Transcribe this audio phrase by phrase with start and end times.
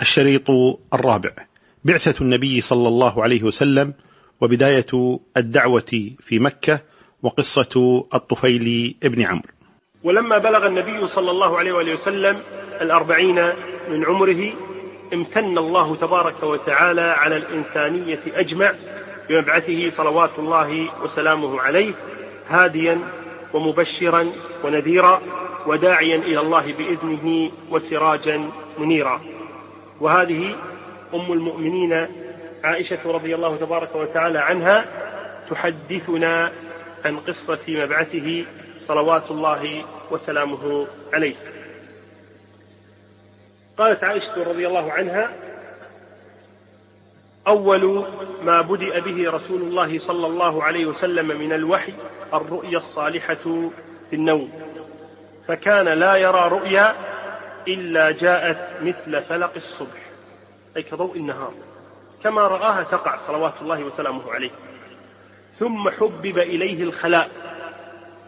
[0.00, 0.50] الشريط
[0.94, 1.30] الرابع.
[1.84, 3.94] بعثة النبي صلى الله عليه وسلم
[4.40, 6.80] وبداية الدعوة في مكة
[7.22, 9.48] وقصة الطفيل ابن عمرو.
[10.04, 12.40] ولما بلغ النبي صلى الله عليه وآله وسلم
[12.80, 13.52] الأربعين
[13.90, 14.52] من عمره
[15.12, 18.74] امتن الله تبارك وتعالى على الإنسانية أجمع
[19.28, 21.94] بمبعثه صلوات الله وسلامه عليه
[22.48, 22.98] هاديا
[23.54, 24.32] ومبشرا
[24.64, 25.20] ونذيرا
[25.66, 29.20] وداعيا إلى الله بإذنه وسراجا منيرا.
[30.00, 30.56] وهذه
[31.14, 32.06] أم المؤمنين
[32.64, 34.84] عائشة رضي الله تبارك وتعالى عنها
[35.50, 36.52] تحدثنا
[37.04, 38.44] عن قصة مبعثه
[38.88, 41.34] صلوات الله وسلامه عليه.
[43.78, 45.30] قالت عائشة رضي الله عنها
[47.46, 48.04] أول
[48.42, 51.92] ما بدأ به رسول الله صلى الله عليه وسلم من الوحي
[52.34, 53.70] الرؤيا الصالحة
[54.10, 54.50] في النوم
[55.48, 56.94] فكان لا يرى رؤيا
[57.68, 60.10] إلا جاءت مثل فلق الصبح.
[60.76, 61.54] أي كضوء النهار.
[62.24, 64.50] كما رآها تقع صلوات الله وسلامه عليه.
[65.58, 67.30] ثم حبب إليه الخلاء.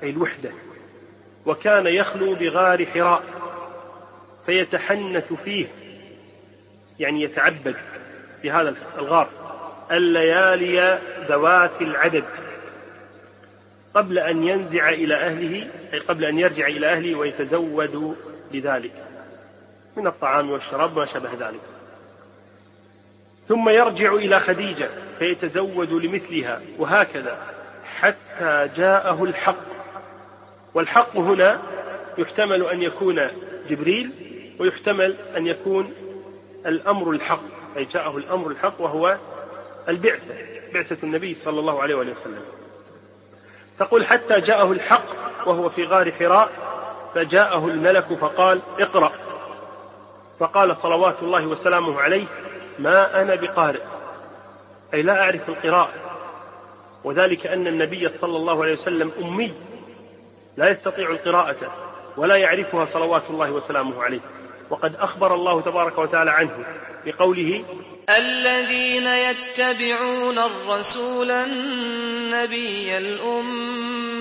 [0.02, 0.50] أي الوحدة.
[1.46, 3.22] وكان يخلو بغار حراء.
[4.46, 5.66] فيتحنث فيه.
[6.98, 7.76] يعني يتعبد
[8.42, 9.28] في هذا الغار.
[9.92, 12.24] الليالي ذوات العدد.
[13.94, 15.68] قبل أن ينزع إلى أهله.
[15.92, 18.16] أي قبل أن يرجع إلى أهله ويتزود
[18.52, 18.92] لذلك.
[19.96, 21.60] من الطعام والشراب ما شابه ذلك.
[23.48, 27.38] ثم يرجع إلى خديجة فيتزود لمثلها وهكذا
[28.00, 29.56] حتى جاءه الحق.
[30.74, 31.62] والحق هنا
[32.18, 33.20] يحتمل أن يكون
[33.70, 34.10] جبريل
[34.58, 35.92] ويحتمل أن يكون
[36.66, 37.42] الأمر الحق.
[37.76, 39.18] أي جاءه الأمر الحق وهو
[39.88, 40.34] البعثة
[40.74, 42.42] بعثة النبي صلى الله عليه وسلم.
[43.78, 45.04] تقول حتى جاءه الحق
[45.46, 46.50] وهو في غار حراء
[47.14, 49.12] فجاءه الملك فقال اقرأ.
[50.42, 52.24] فقال صلوات الله وسلامه عليه
[52.78, 53.80] ما أنا بقارئ.
[54.94, 55.92] أي لا أعرف القراءة.
[57.04, 59.54] وذلك أن النبي صلى الله عليه وسلم أمي
[60.56, 61.56] لا يستطيع القراءة
[62.16, 64.20] ولا يعرفها صلوات الله وسلامه عليه.
[64.70, 66.64] وقد أخبر الله تبارك وتعالى عنه
[67.06, 67.64] بقوله
[68.18, 74.11] الذين يتبعون الرسول النبي الأمي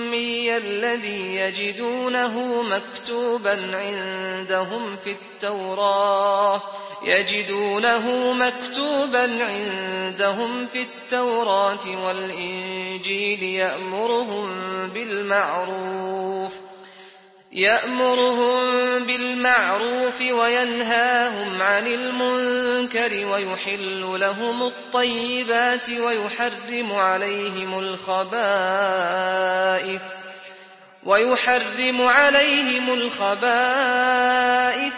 [0.56, 6.62] الذي يجدونه مكتوبا عندهم في التوراة.
[7.04, 14.48] يجدونه مكتوبا عندهم في التوراة والإنجيل يأمرهم
[14.94, 16.52] بالمعروف.
[17.52, 28.32] يأمرهم بالمعروف وينهاهم عن المنكر ويحل لهم الطيبات ويحرم عليهم الخبائث
[31.04, 33.40] ويحرم عليهم الخبائث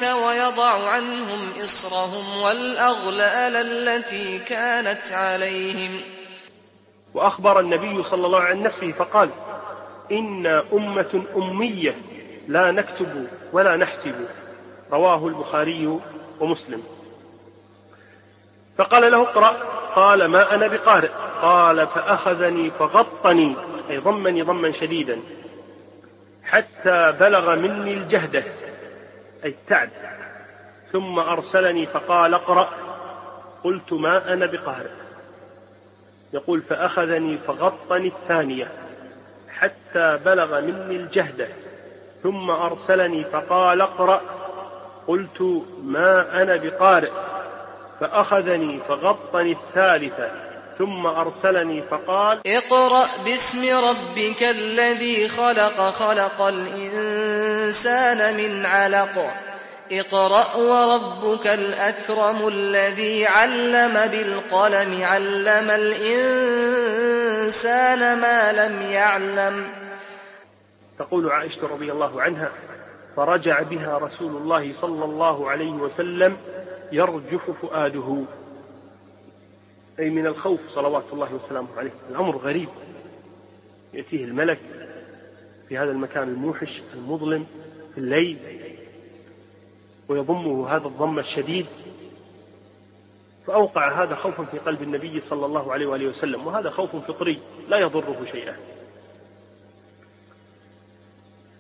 [0.03, 6.01] ويضع عنهم إصرهم والأغلال التي كانت عليهم.
[7.15, 9.31] وأخبر النبي صلى الله عليه وسلم عن نفسه فقال
[10.13, 12.14] إنا أمة أمية
[12.49, 14.15] لا نكتب ولا نحسب.
[14.93, 16.01] رواه البخاري
[16.41, 16.83] ومسلم.
[18.79, 19.57] فقال له اقرأ.
[19.95, 21.11] قال ما أنا بقارئ.
[21.43, 23.57] قال فأخذني فغطني.
[23.91, 25.19] أي ضمني ضما شديدا.
[26.45, 28.45] حتى بلغ مني الجهدة
[29.45, 29.89] أي التعب.
[30.93, 32.69] ثم أرسلني فقال اقرأ.
[33.65, 34.91] قلت ما أنا بقارئ.
[36.33, 38.73] يقول فأخذني فغطني الثانية.
[39.49, 41.49] حتى بلغ مني الجهدة
[42.25, 44.21] ثم أرسلني فقال اقرأ.
[45.09, 47.11] قلت ما أنا بقارئ.
[48.01, 50.31] فأخذني فغطني الثالثة
[50.79, 59.31] ثم أرسلني فقال اقرأ باسم ربك الذي خلق خلق الإنسان من علق.
[59.93, 66.61] اقرأ وربك الأكرم الذي علم بالقلم علم الإنسان
[68.21, 69.84] ما لم يعلم.
[70.99, 72.53] تقول عائشة رضي الله عنها
[73.17, 76.37] فرجع بها رسول الله صلى الله عليه وسلم
[76.93, 78.25] يرجف فؤاده.
[79.99, 81.91] أي من الخوف صلوات الله وسلامه عليه.
[82.11, 82.69] الأمر غريب.
[83.95, 84.59] يأتيه الملك
[85.69, 87.47] في هذا المكان الموحش المظلم
[87.95, 88.39] في الليل
[90.09, 91.67] ويضمه هذا الضم الشديد.
[93.47, 97.39] فأوقع هذا خوفا في قلب النبي صلى الله عليه وآله وسلم وهذا خوف فطري
[97.69, 98.57] لا يضره شيئا.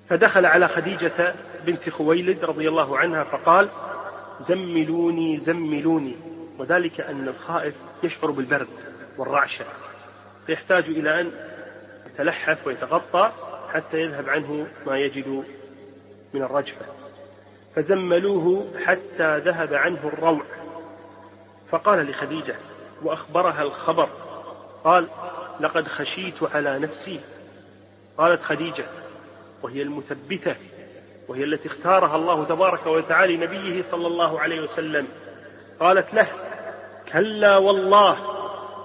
[0.08, 1.34] فدخل على خديجة
[1.66, 3.68] بنت خويلد رضي الله عنها فقال
[4.48, 6.16] زملوني زملوني.
[6.58, 8.68] وذلك أن الخائف يشعر بالبرد
[9.18, 9.64] والرعشة
[10.46, 11.30] فيحتاج إلى أن
[12.06, 13.32] يتلحف ويتغطى
[13.72, 15.44] حتى يذهب عنه ما يجد
[16.34, 16.86] من الرجفة.
[17.76, 20.42] فزملوه حتى ذهب عنه الروع.
[21.70, 22.56] فقال لخديجة
[23.02, 24.08] وأخبرها الخبر.
[24.84, 25.08] قال
[25.60, 27.20] لقد خشيت على نفسي.
[28.18, 28.84] قالت خديجة
[29.62, 30.56] وهي المثبتة
[31.28, 35.06] وهي التي اختارها الله تبارك وتعالى نبيه صلى الله عليه وسلم.
[35.80, 36.26] قالت له
[37.12, 38.16] كلا والله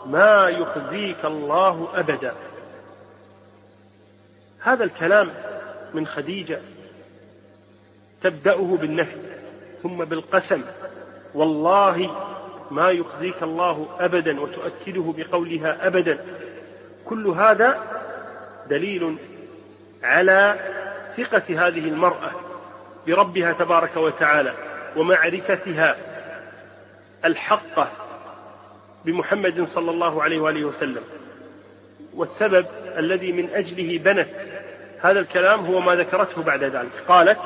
[0.05, 2.33] ما يخزيك الله أبدا.
[4.59, 5.31] هذا الكلام
[5.93, 6.61] من خديجة
[8.23, 9.17] تبدأه بالنفي
[9.83, 10.61] ثم بالقسم
[11.33, 12.25] والله
[12.71, 16.25] ما يخزيك الله أبدا وتؤكده بقولها أبدا.
[17.05, 17.83] كل هذا
[18.69, 19.17] دليل
[20.03, 20.55] على
[21.17, 22.31] ثقة هذه المرأة
[23.07, 24.53] بربها تبارك وتعالى
[24.95, 25.97] ومعرفتها
[27.25, 27.91] الحقة
[29.05, 31.03] بمحمد صلى الله عليه وآله وسلم.
[32.13, 32.65] والسبب
[32.97, 34.29] الذي من أجله بنت
[35.01, 36.91] هذا الكلام هو ما ذكرته بعد ذلك.
[37.07, 37.39] قالت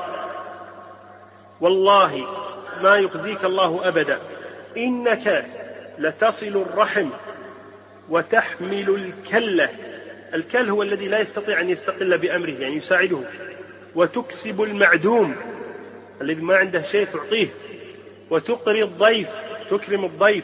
[1.62, 2.28] والله
[2.82, 4.20] ما يخزيك الله أبدا
[4.78, 5.46] إنك
[5.98, 7.10] لتصل الرحم
[8.10, 9.70] وتحمل الكلة.
[10.34, 13.20] الكل هو الذي لا يستطيع أن يستقل بأمره يعني يساعده.
[13.96, 15.36] وتكسب المعدوم
[16.22, 17.48] الذي ما عنده شيء تعطيه.
[18.30, 19.28] وتقري الضيف
[19.72, 20.44] تكرم الضيف.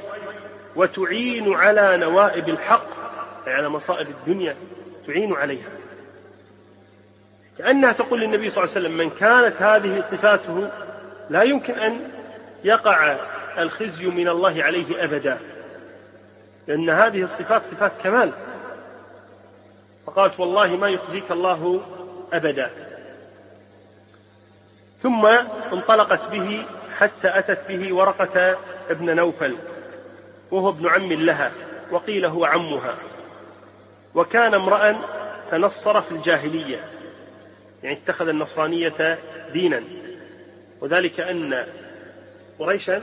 [0.76, 2.88] وتعين على نوائب الحق
[3.48, 4.56] أي على مصائب الدنيا
[5.08, 5.70] تعين عليها.
[7.58, 10.70] كأنها تقول للنبي صلى الله عليه وسلم من كانت هذه صفاته
[11.30, 12.00] لا يمكن أن
[12.64, 13.18] يقع
[13.58, 15.40] الخزي من الله عليه أبدا.
[16.68, 18.32] لأن هذه الصفات صفات كمال.
[20.06, 21.82] فقالت والله ما يخزيك الله
[22.34, 22.72] أبدا.
[25.04, 25.26] ثم
[25.74, 26.66] انطلقت به
[26.98, 28.58] حتى أتت به ورقة
[28.90, 29.56] ابن نوفل
[30.52, 31.52] وهو ابن عم لها
[31.92, 32.96] وقيل هو عمها.
[34.16, 34.96] وكان امرأ
[35.52, 36.90] تنصر في الجاهلية
[37.84, 39.20] يعني اتخذ النصرانية
[39.54, 39.84] دينا.
[40.82, 41.66] وذلك أن
[42.60, 43.02] قريشا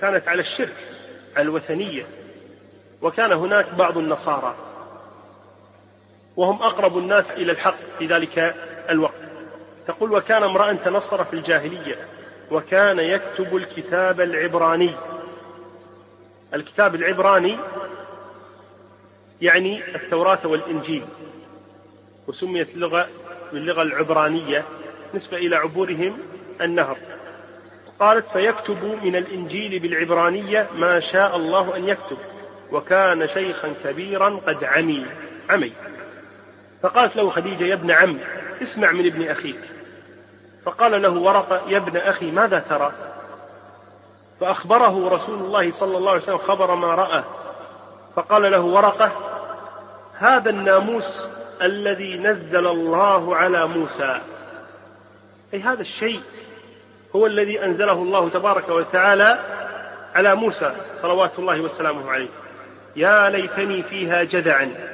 [0.00, 0.76] كانت على الشرك
[1.36, 2.06] على الوثنية.
[3.02, 4.73] وكان هناك بعض النصارى.
[6.36, 8.54] وهم أقرب الناس إلى الحق في ذلك
[8.90, 9.14] الوقت.
[9.86, 12.08] تقول وكان امرأ تنصر في الجاهلية
[12.50, 14.90] وكان يكتب الكتاب العبراني.
[16.54, 17.58] الكتاب العبراني
[19.40, 21.04] يعني التوراة والإنجيل
[22.26, 23.08] وسميت اللغة
[23.52, 24.64] باللغة العبرانية
[25.14, 26.18] نسبة إلى عبورهم
[26.60, 26.96] النهر.
[28.00, 32.18] قالت فيكتب من الإنجيل بالعبرانية ما شاء الله أن يكتب
[32.72, 35.06] وكان شيخا كبيرا قد عمي
[35.50, 35.72] عمي.
[36.84, 38.18] فقالت له خديجة يا ابن عم
[38.62, 39.60] اسمع من ابن أخيك.
[40.64, 42.92] فقال له ورقة يا ابن أخي ماذا ترى؟
[44.40, 47.22] فأخبره رسول الله صلى الله عليه وسلم خبر ما رأى.
[48.16, 49.12] فقال له ورقة
[50.18, 51.26] هذا الناموس
[51.62, 54.20] الذي نزل الله على موسى.
[55.54, 56.20] أي هذا الشيء
[57.16, 59.38] هو الذي أنزله الله تبارك وتعالى
[60.14, 62.28] على موسى صلوات الله وسلامه عليه.
[62.96, 64.93] يا ليتني فيها جدعا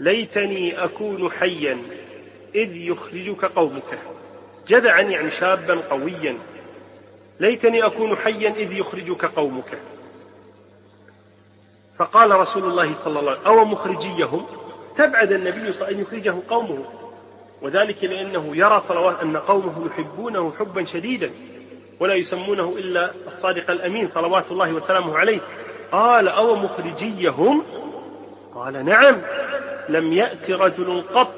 [0.00, 1.78] ليتني أكون حيا
[2.54, 3.98] إذ يخرجك قومك.
[4.68, 6.38] جدعا يعني شابا قويا.
[7.40, 9.78] ليتني أكون حيا إذ يخرجك قومك.
[11.98, 14.46] فقال رسول الله صلى الله عليه وسلم أو مخرجيهم؟
[14.90, 16.84] استبعد النبي صلى الله عليه وسلم أن يخرجه قومه.
[17.62, 21.30] وذلك لأنه يرى صلوات أن قومه يحبونه حبا شديدا
[22.00, 25.40] ولا يسمونه إلا الصادق الأمين صلوات الله وسلامه عليه.
[25.92, 27.62] قال أو مخرجيهم؟
[28.54, 29.16] قال نعم.
[29.88, 31.34] لم يأت رجل قط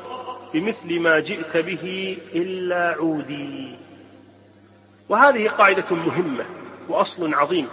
[0.55, 3.75] بمثل ما جئت به إلا عودي.
[5.09, 6.45] وهذه قاعدة مهمة
[6.89, 7.69] وأصل عظيم.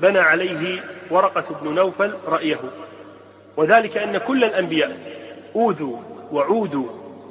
[0.00, 2.60] بنى عليه ورقة بن نوفل رأيه.
[3.56, 4.96] وذلك أن كل الأنبياء
[5.56, 5.96] أوذوا
[6.32, 6.86] وعودوا.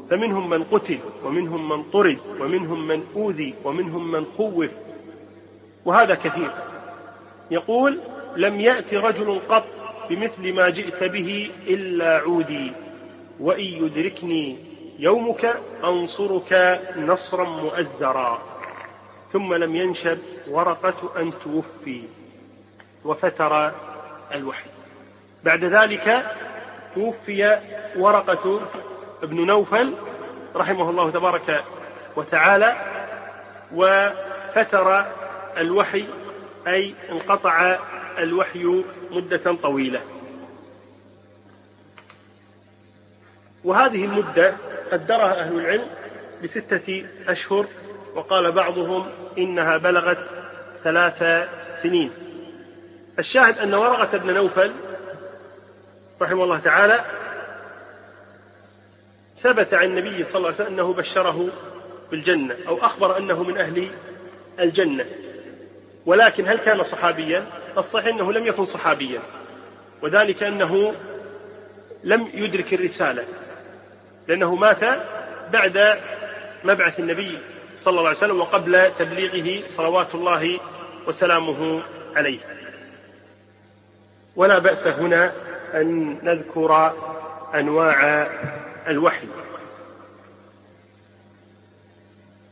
[0.09, 4.69] فمنهم من قتل ومنهم من طرد ومنهم من أوذي ومنهم من خوف.
[5.85, 6.51] وهذا كثير.
[7.51, 7.99] يقول
[8.35, 9.65] لم يأت رجل قط
[10.09, 12.71] بمثل ما جئت به إلا عودي
[13.39, 14.57] وإن يدركني
[14.99, 18.41] يومك أنصرك نصرا مؤزرا.
[19.33, 22.01] ثم لم ينشب ورقة أن توفي
[23.05, 23.71] وفتر
[24.35, 24.69] الوحي.
[25.43, 26.25] بعد ذلك
[26.95, 27.59] توفي
[27.95, 28.61] ورقة
[29.23, 29.93] ابن نوفل
[30.55, 31.63] رحمه الله تبارك
[32.15, 32.75] وتعالى
[33.75, 35.05] وفتر
[35.57, 36.05] الوحي
[36.67, 37.79] أي انقطع
[38.19, 40.01] الوحي مدة طويلة.
[43.63, 44.55] وهذه المدة
[44.91, 45.87] قدرها أهل العلم
[46.43, 47.65] بستة أشهر
[48.15, 50.27] وقال بعضهم إنها بلغت
[50.83, 51.47] ثلاث
[51.83, 52.11] سنين.
[53.19, 54.71] الشاهد أن ورقة بن نوفل
[56.21, 57.05] رحمه الله تعالى
[59.43, 61.49] ثبت عن النبي صلى الله عليه وسلم أنه بشره
[62.11, 63.91] بالجنة أو أخبر أنه من أهل
[64.59, 65.05] الجنة.
[66.05, 67.45] ولكن هل كان صحابيا؟
[67.77, 69.21] الصحيح أنه لم يكن صحابيا.
[70.01, 70.95] وذلك أنه
[72.03, 73.25] لم يدرك الرسالة.
[74.27, 74.83] لأنه مات
[75.53, 75.99] بعد
[76.63, 77.39] مبعث النبي
[77.83, 80.59] صلى الله عليه وسلم وقبل تبليغه صلوات الله
[81.07, 81.81] وسلامه
[82.15, 82.39] عليه.
[84.35, 85.33] ولا بأس هنا
[85.73, 86.93] أن نذكر
[87.55, 88.27] أنواع
[88.87, 89.27] الوحي.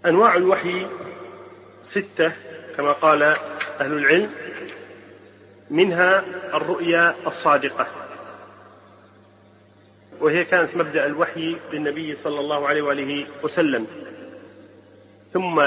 [0.06, 0.88] أنواع الوحي
[1.84, 2.32] ستة.
[2.78, 3.24] كما قال
[3.82, 4.32] أهل العلم
[5.70, 7.88] منها الرؤيا الصادقة.
[10.20, 13.88] وهي كانت مبدأ الوحي للنبي صلى الله عليه وآله وسلم.
[15.34, 15.64] ثم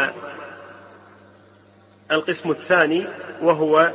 [2.13, 3.07] القسم الثاني
[3.43, 3.93] وهو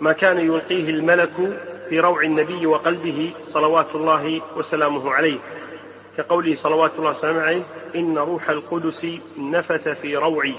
[0.00, 5.38] ما كان يلقيه الملك في روع النبي وقلبه صلوات الله وسلامه عليه.
[6.16, 7.62] كقوله صلوات الله وسلامه عليه
[7.94, 9.06] إن روح القدس
[9.38, 10.54] نفث في روعي.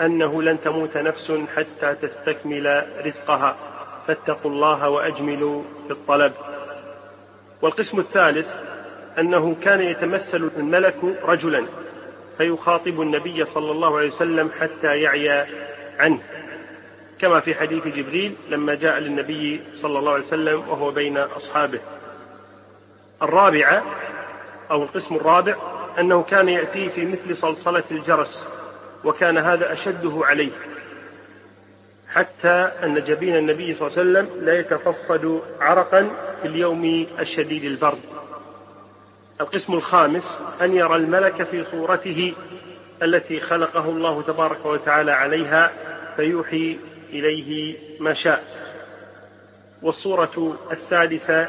[0.00, 3.56] أنه لن تموت نفس حتى تستكمل رزقها.
[4.06, 6.32] فاتقوا الله وأجملوا في الطلب.
[7.62, 8.46] والقسم الثالث
[9.18, 11.66] أنه كان يتمثل الملك رجلا
[12.38, 15.46] فيخاطب النبي صلى الله عليه وسلم حتى يعي
[15.98, 16.22] عنه.
[17.18, 21.80] كما في حديث جبريل لما جاء للنبي صلى الله عليه وسلم وهو بين أصحابه.
[23.22, 23.82] الرابعة
[24.70, 25.56] أو القسم الرابع
[26.00, 28.46] أنه كان يأتيه في مثل صلصلة الجرس.
[29.04, 30.50] وكان هذا أشده عليه.
[32.08, 36.10] حتى أن جبين النبي صلى الله عليه وسلم لا يتفصد عرقا
[36.42, 38.00] في اليوم الشديد البرد.
[39.40, 42.34] القسم الخامس أن يرى الملك في صورته
[43.02, 45.72] التي خلقه الله تبارك وتعالى عليها
[46.16, 46.78] فيوحي
[47.10, 48.44] إليه ما شاء.
[49.82, 51.48] والصورة السادسة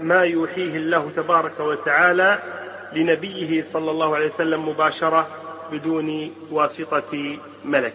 [0.00, 2.38] ما يوحيه الله تبارك وتعالى
[2.92, 5.28] لنبيه صلى الله عليه وسلم مباشرة
[5.72, 7.94] بدون واسطة ملك.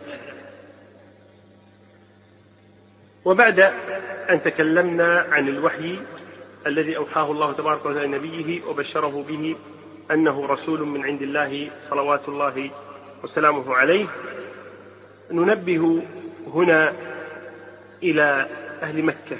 [3.26, 3.60] وبعد
[4.30, 6.00] أن تكلمنا عن الوحي
[6.68, 9.56] الذي أوحاه الله تبارك وتعالى لنبيه وبشره به
[10.12, 12.72] أنه رسول من عند الله صلوات الله
[13.24, 14.06] وسلامه عليه
[15.32, 16.04] ننبه
[16.54, 16.94] هنا
[18.04, 18.48] إلى
[18.82, 19.38] أهل مكة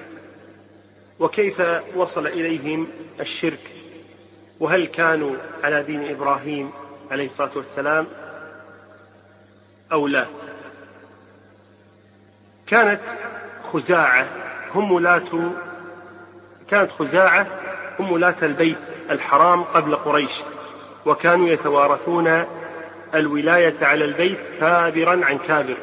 [1.20, 1.62] وكيف
[1.96, 2.88] وصل إليهم
[3.20, 3.72] الشرك
[4.60, 6.72] وهل كانوا على دين إبراهيم
[7.12, 8.08] عليه الصلاة والسلام
[9.92, 10.26] أو لا.
[12.68, 13.00] كانت
[13.74, 14.28] خزاعة
[14.76, 15.52] هم ولاة
[16.72, 17.48] كانت خزاعة
[18.00, 18.78] هم ولاة البيت
[19.12, 20.32] الحرام قبل قريش
[21.06, 22.46] وكانوا يتوارثون
[23.16, 25.78] الولاية على البيت كابرا عن كابر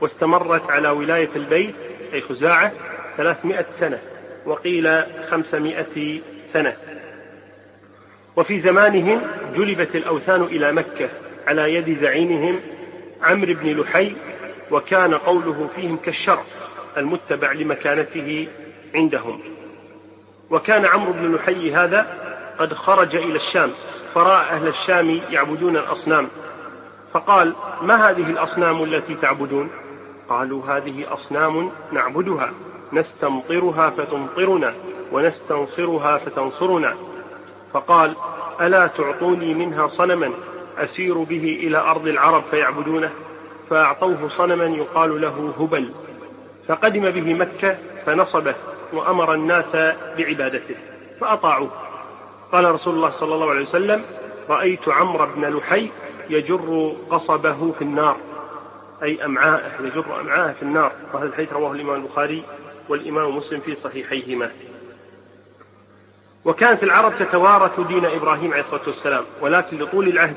[0.00, 1.74] واستمرت على ولاية البيت
[2.12, 2.72] أي خزاعة
[3.16, 3.98] ثلاثمائة سنة
[4.46, 6.20] وقيل خمسمائة
[6.52, 6.76] سنة.
[8.36, 9.22] وفي زمانهم
[9.56, 11.08] جلبت الأوثان إلى مكة
[11.46, 12.60] على يد زعيمهم
[13.22, 14.16] عمرو بن لحي
[14.70, 16.44] وكان قوله فيهم كالشرع
[16.96, 18.48] المتبع لمكانته
[18.94, 19.40] عندهم.
[20.50, 22.06] وكان عمرو بن لحي هذا
[22.58, 23.70] قد خرج إلى الشام
[24.14, 26.28] فرأى أهل الشام يعبدون الأصنام.
[27.12, 29.70] فقال ما هذه الأصنام التي تعبدون؟
[30.28, 32.52] قالوا هذه أصنام نعبدها
[32.92, 34.74] نستمطرها فتمطرنا
[35.12, 36.96] ونستنصرها فتنصرنا.
[37.72, 38.16] فقال
[38.60, 40.30] ألا تعطوني منها صنما؟
[40.78, 43.10] أسير به إلى أرض العرب فيعبدونه
[43.70, 45.90] فأعطوه صنما يقال له هبل.
[46.68, 48.54] فقدم به مكة فنصبه
[48.92, 50.74] وأمر الناس بعبادته
[51.20, 51.70] فأطاعوه.
[52.52, 54.04] قال رسول الله صلى الله عليه وسلم
[54.50, 55.90] رأيت عمرو بن لحي
[56.30, 58.16] يجر قصبه في النار.
[59.02, 60.92] أي أمعاءه يجر أمعاءه في النار.
[61.14, 62.42] وهذا الحديث رواه الإمام البخاري
[62.88, 64.50] والإمام مسلم في صحيحيهما.
[66.46, 70.36] وكانت العرب تتوارث دين إبراهيم عليه الصلاة والسلام ولكن لطول العهد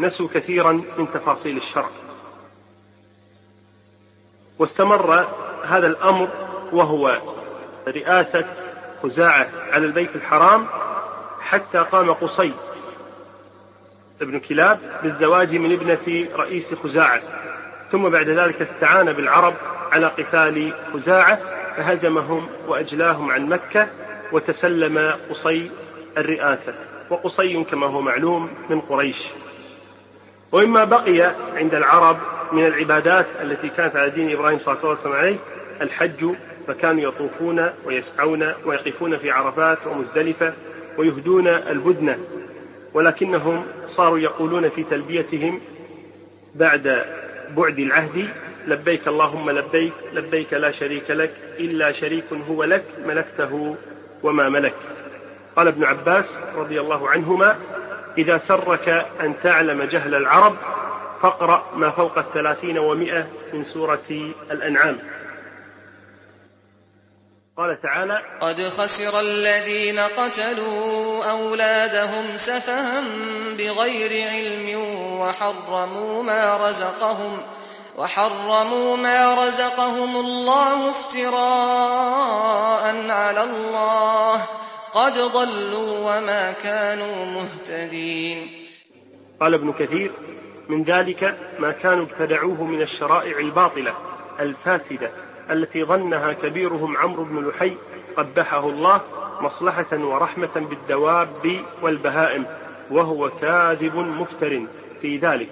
[0.00, 1.88] نسوا كثيرا من تفاصيل الشرع.
[4.58, 5.26] واستمر
[5.68, 6.28] هذا الأمر
[6.72, 7.20] وهو
[7.88, 8.44] رئاسة
[9.02, 10.66] خزاعة على البيت الحرام
[11.40, 12.52] حتى قام قصي
[14.22, 17.22] ابن كلاب بالزواج من ابنة رئيس خزاعة.
[17.92, 19.54] ثم بعد ذلك استعان بالعرب
[19.92, 21.38] على قتال خزاعة
[21.76, 23.88] فهزمهم وأجلاهم عن مكة
[24.32, 25.70] وتسلم قصي
[26.18, 26.74] الرئاسة.
[27.10, 29.26] وقصي كما هو معلوم من قريش.
[30.52, 32.16] ومما بقي عند العرب
[32.52, 35.36] من العبادات التي كانت على دين إبراهيم صلى الله عليه وسلم عليه
[35.82, 36.34] الحج
[36.66, 40.52] فكانوا يطوفون ويسعون ويقفون في عرفات ومزدلفة
[40.98, 42.18] ويهدون البدنة
[42.94, 45.60] ولكنهم صاروا يقولون في تلبيتهم
[46.54, 47.04] بعد
[47.56, 48.28] بعد العهد
[48.66, 53.76] لبيك اللهم لبيك لبيك لا شريك لك إلا شريك هو لك ملكته
[54.22, 54.74] وما ملك.
[55.56, 57.56] قال ابن عباس رضي الله عنهما
[58.18, 58.88] إذا سرك
[59.20, 60.56] أن تعلم جهل العرب
[61.22, 64.98] فاقرأ ما فوق الثلاثين ومائة من سورة الأنعام.
[67.56, 73.02] قال تعالى قد خسر الذين قتلوا أولادهم سفها
[73.58, 74.80] بغير علم
[75.20, 77.42] وحرموا ما رزقهم
[77.98, 84.42] وحرموا ما رزقهم الله افتراء على الله.
[84.94, 88.48] قد ضلوا وما كانوا مهتدين.
[89.40, 90.12] قال ابن كثير
[90.68, 93.94] من ذلك ما كانوا ابتدعوه من الشرائع الباطلة
[94.40, 95.10] الفاسدة
[95.50, 97.76] التي ظنها كبيرهم عمرو بن لحي
[98.16, 99.00] قبحه الله
[99.40, 102.46] مصلحة ورحمة بالدواب والبهائم
[102.90, 104.62] وهو كاذب مفتر
[105.02, 105.48] في ذلك.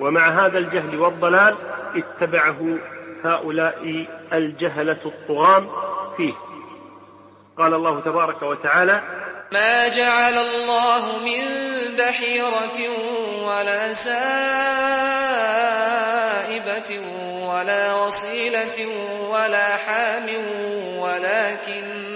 [0.00, 1.56] ومع هذا الجهل والضلال
[1.96, 2.78] اتبعه
[3.24, 5.70] هؤلاء الجهلة الطغام
[6.16, 6.32] فيه.
[7.58, 9.02] قال الله تبارك وتعالى
[9.52, 11.42] ما جعل الله من
[11.98, 12.90] بحيرة
[13.42, 14.20] ولا سائبة
[17.42, 18.88] ولا وصيلة
[19.30, 20.28] ولا حام
[20.98, 22.06] ولكن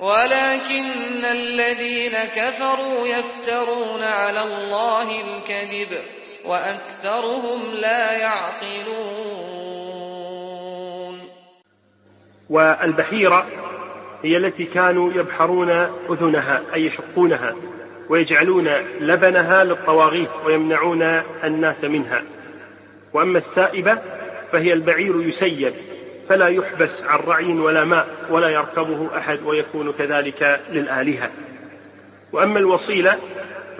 [0.00, 5.98] ولكن الذين كفروا يفترون على الله الكذب.
[6.46, 9.52] وأكثرهم لا يعقلون.
[12.50, 13.46] والبحيرة
[14.22, 15.70] هي التي كانوا يبحرون
[16.10, 17.54] أذنها أي يشقونها
[18.08, 18.68] ويجعلون
[19.00, 21.02] لبنها للطواغيت ويمنعون
[21.44, 22.22] الناس منها.
[23.12, 23.98] وأما السائبة
[24.52, 25.74] فهي البعير يسيب
[26.28, 31.30] فلا يحبس عن رعي ولا ماء ولا يركبه أحد ويكون كذلك للآلهة.
[32.32, 33.18] وأما الوصيلة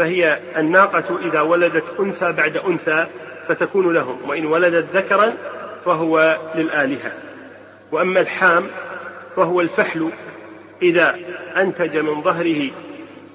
[0.02, 3.06] فهي الناقة إذا ولدت أنثى بعد أنثى
[3.48, 5.32] فتكون لهم وإن ولدت ذكرا
[5.84, 7.12] فهو للآلهة.
[7.92, 8.66] وأما الحام
[9.36, 10.10] فهو الفحل
[10.82, 11.18] إذا
[11.56, 12.70] أنتج من ظهره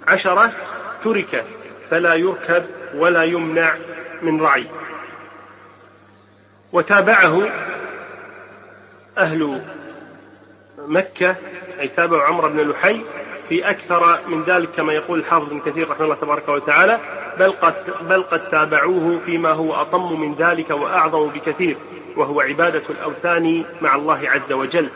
[0.07, 0.51] عشرة
[1.03, 1.45] ترك
[1.89, 2.63] فلا يركب
[2.95, 3.75] ولا يمنع
[4.21, 4.67] من رعي.
[6.74, 7.50] وتابعه
[9.17, 9.62] أهل
[10.77, 11.36] مكة
[11.79, 13.01] أي تابعوا عمرو بن لحي
[13.49, 16.99] في أكثر من ذلك كما يقول الحافظ ابن كثير رحمه الله تبارك وتعالى
[17.39, 17.73] بل قد,
[18.10, 21.77] بل قد تابعوه فيما هو أطم من ذلك وأعظم بكثير
[22.15, 24.89] وهو عبادة الأوثان مع الله عز وجل.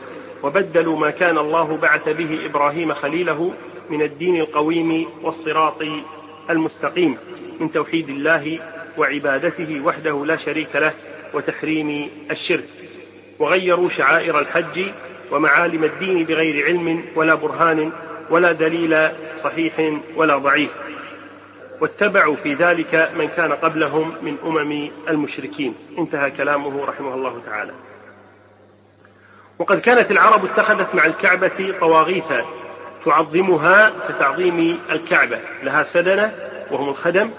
[0.44, 3.54] وبدلوا ما كان الله بعث به إبراهيم خليله
[3.90, 5.84] من الدين القويم والصراط
[6.50, 7.18] المستقيم
[7.60, 8.60] من توحيد الله
[8.98, 10.94] وعبادته وحده لا شريك له
[11.34, 12.68] وتحريم الشرك.
[13.40, 14.86] وغيروا شعائر الحج
[15.32, 17.92] ومعالم الدين بغير علم ولا برهان
[18.32, 19.10] ولا دليل
[19.44, 19.74] صحيح
[20.16, 20.70] ولا ضعيف.
[21.82, 25.76] واتبعوا في ذلك من كان قبلهم من أمم المشركين.
[25.98, 27.72] انتهى كلامه رحمه الله تعالى.
[29.60, 32.34] وقد كانت العرب اتخذت مع الكعبة طواغيث
[33.06, 35.40] تعظمها كتعظيم الكعبة.
[35.64, 36.34] لها سدنة
[36.72, 37.30] وهم الخدم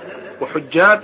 [0.41, 1.03] وحجاب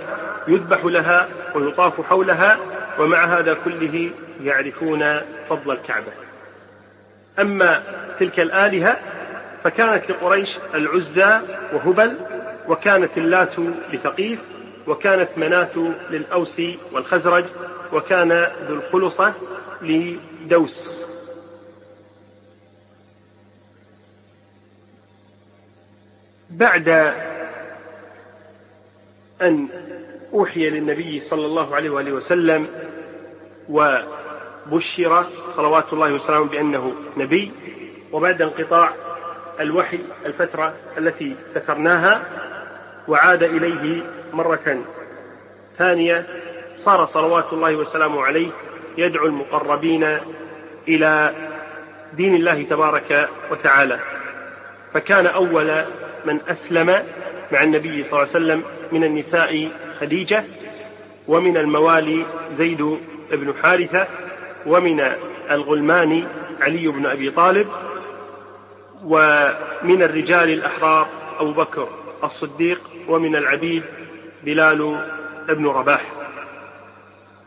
[0.48, 2.58] يذبح لها ويطاف حولها
[2.98, 4.10] ومع هذا كله
[4.42, 5.20] يعرفون
[5.50, 6.12] فضل الكعبة.
[7.38, 7.82] أما
[8.20, 8.96] تلك الآلهة
[9.64, 11.40] فكانت لقريش العزى
[11.72, 12.16] وهبل
[12.68, 13.58] وكانت اللات
[13.92, 14.38] لثقيف
[14.86, 16.60] وكانت مناة للأوس
[16.92, 17.44] والخزرج
[17.92, 19.34] وكان ذو الخلصة
[19.82, 20.98] لدوس.
[26.50, 26.88] بعد
[29.42, 29.68] أن
[30.34, 32.66] أوحي للنبي صلى الله عليه وآله وسلم
[33.68, 37.52] وبشر صلوات الله وسلامه بأنه نبي
[38.12, 38.94] وبعد انقطاع
[39.60, 42.22] الوحي الفترة التي ذكرناها
[43.08, 44.82] وعاد إليه مرة
[45.78, 46.26] ثانية.
[46.76, 48.50] صار صلوات الله وسلامه عليه
[48.98, 50.18] يدعو المقربين
[50.88, 51.34] إلى
[52.16, 53.98] دين الله تبارك وتعالى.
[54.94, 55.84] فكان أول
[56.24, 57.02] من أسلم
[57.52, 59.68] مع النبي صلى الله عليه وسلم من النساء
[60.00, 60.44] خديجة
[61.28, 62.26] ومن الموالي
[62.58, 62.98] زيد
[63.32, 64.06] بن حارثة
[64.66, 65.04] ومن
[65.50, 66.26] الغلمان
[66.60, 67.68] علي بن أبي طالب
[69.04, 71.08] ومن الرجال الأحرار
[71.40, 71.88] أبو بكر
[72.24, 73.82] الصديق ومن العبيد
[74.44, 75.06] بلال
[75.48, 76.12] بن رباح.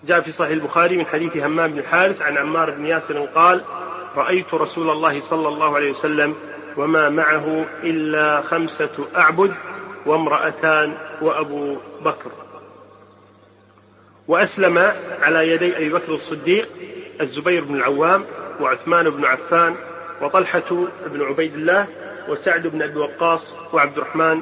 [0.03, 3.63] جاء في صحيح البخاري من حديث همام بن الحارث عن عمار بن ياسر قال
[4.15, 6.35] رأيت رسول الله صلى الله عليه وسلم
[6.77, 9.53] وما معه إلا خمسة أعبد
[10.05, 12.31] وامرأتان وأبو بكر.
[14.27, 16.69] وأسلم على يدي أبي بكر الصديق
[17.21, 18.25] الزبير بن العوام
[18.59, 19.75] وعثمان بن عفان
[20.21, 21.87] وطلحة بن عبيد الله
[22.29, 23.41] وسعد بن أبي وقاص
[23.73, 24.41] وعبد الرحمن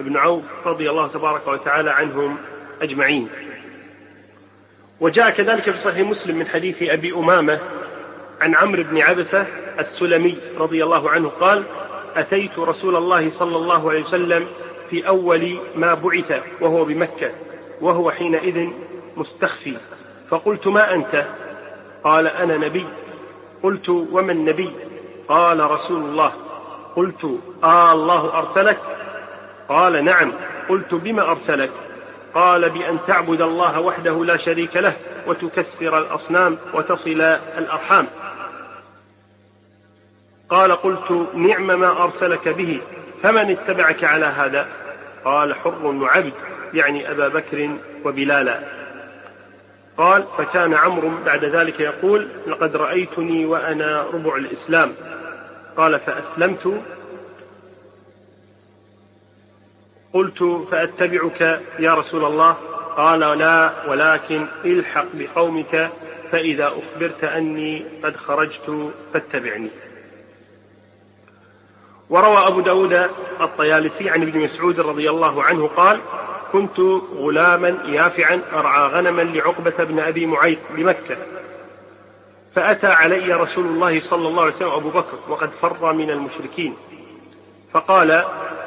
[0.00, 2.36] بن عوف رضي الله تبارك وتعالى عنهم
[2.82, 3.28] أجمعين.
[5.00, 7.60] وجاء كذلك في صحيح مسلم من حديث أبي أمامة
[8.40, 9.46] عن عمرو بن عبسة
[9.78, 11.64] السلمي رضي الله عنه قال
[12.16, 14.46] أتيت رسول الله صلى الله عليه وسلم
[14.90, 17.30] في أول ما بعث وهو بمكة
[17.80, 18.68] وهو حينئذ
[19.16, 19.76] مستخفي.
[20.30, 21.26] فقلت ما أنت؟
[22.04, 22.86] قال أنا نبي.
[23.62, 24.70] قلت وما النبي؟
[25.30, 26.32] قال رسول الله
[26.96, 28.78] قلت آه الله أرسلك؟
[29.68, 30.32] قال نعم.
[30.68, 31.70] قلت بما أرسلك؟
[32.34, 37.20] قال بأن تعبد الله وحده لا شريك له وتكسر الأصنام وتصل
[37.58, 38.06] الأرحام.
[40.48, 42.80] قال قلت نعم ما أرسلك به
[43.22, 44.68] فمن اتبعك على هذا؟
[45.24, 46.32] قال حر وعبد
[46.74, 47.70] يعني أبا بكر
[48.04, 48.60] وبلالا.
[49.98, 54.94] قال فكان عمرو بعد ذلك يقول لقد رأيتني وأنا ربع الإسلام.
[55.80, 56.82] قال فأسلمت.
[60.12, 62.56] قلت فأتبعك يا رسول الله.
[62.96, 65.90] قال لا ولكن الحق بقومك
[66.32, 69.70] فإذا أخبرت أني قد خرجت فاتبعني.
[72.10, 72.92] وروى أبو داود
[73.40, 76.00] الطيالسي عن ابن مسعود رضي الله عنه قال
[76.52, 76.80] كنت
[77.14, 81.16] غلاما يافعا أرعى غنما لعقبة بن أبي معيط بمكة.
[82.54, 86.74] فأتى علي رسول الله صلى الله عليه وسلم أبو بكر وقد فر من المشركين.
[87.72, 88.24] فقال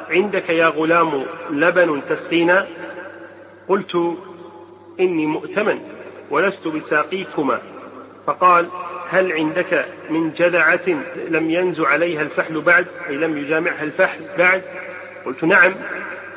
[0.10, 2.68] عندك يا غلام لبن تسقينا؟
[3.68, 4.18] قلت
[5.00, 5.80] إني مؤتمن
[6.30, 7.62] ولست بساقيكما.
[8.28, 8.70] فقال
[9.10, 10.90] هل عندك من جذعة
[11.30, 14.62] لم ينز عليها الفحل بعد؟ أي لم يجامعها الفحل بعد؟
[15.26, 15.74] قلت نعم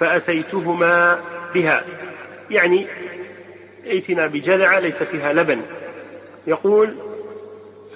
[0.00, 1.20] فأتيتهما
[1.54, 1.84] بها.
[2.50, 2.86] يعني
[3.86, 5.62] ائتنا بجذعة ليس فيها لبن.
[6.46, 6.96] يقول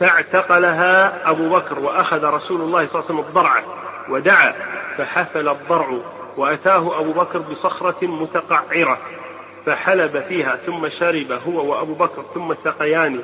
[0.00, 3.62] فاعتقلها أبو بكر وأخذ رسول الله صلى الله عليه وسلم الضرع
[4.08, 4.54] ودعا
[4.98, 5.98] فحفل الضرع
[6.36, 8.98] وأتاه أبو بكر بصخرة متقعرة
[9.66, 13.20] فحلب فيها ثم شرب هو وأبو بكر ثم سقيان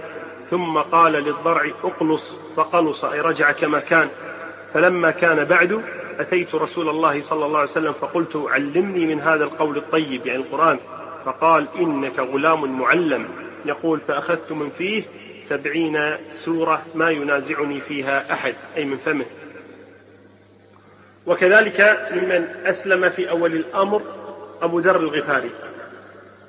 [0.51, 4.09] ثم قال للضرع اقلص فقلص أي رجع كما كان.
[4.75, 5.83] فلما كان بعد
[6.19, 10.79] أتيت رسول الله صلى الله عليه وسلم فقلت علمني من هذا القول الطيب يعني القرآن.
[11.25, 13.29] فقال إنك غلام معلم.
[13.65, 15.05] يقول فأخذت من فيه
[15.49, 19.27] سبعين سورة ما ينازعني فيها أحد أي من فمه.
[21.27, 24.03] وكذلك ممن أسلم في أول الأمر
[24.63, 25.51] أبو ذر الغفاري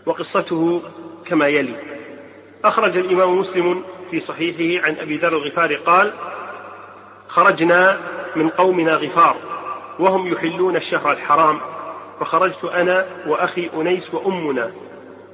[0.05, 0.81] وقصته
[1.25, 1.75] كما يلي.
[2.63, 6.13] أخرج الإمام مسلم في صحيحه عن أبي ذر الغفاري قال
[7.27, 7.97] خرجنا
[8.35, 9.35] من قومنا غفار
[9.99, 11.59] وهم يحلون الشهر الحرام
[12.19, 14.71] فخرجت أنا وأخي أنيس وأمنا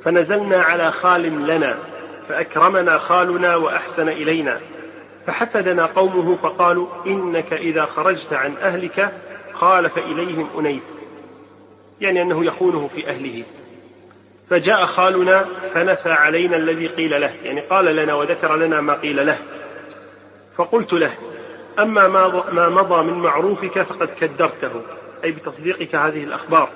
[0.05, 1.77] فنزلنا على خال لنا
[2.29, 4.59] فأكرمنا خالنا وأحسن إلينا.
[5.27, 9.13] فحسدنا قومه فقالوا إنك إذا خرجت عن أهلك
[9.53, 10.83] خالف إليهم أنيس.
[12.01, 13.43] يعني أنه يخونه في أهله.
[14.49, 17.33] فجاء خالنا فنفى علينا الذي قيل له.
[17.43, 19.37] يعني قال لنا وذكر لنا ما قيل له.
[20.57, 21.13] فقلت له
[21.79, 22.07] أما
[22.51, 24.81] ما مضى من معروفك فقد كدرته.
[25.23, 26.69] أي بتصديقك هذه الأخبار.